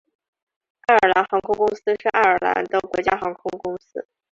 [0.87, 4.07] 爱尔兰航空公司是爱尔兰的国家航空公司。